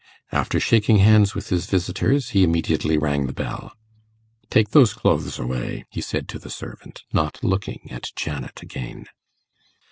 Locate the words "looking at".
7.43-8.07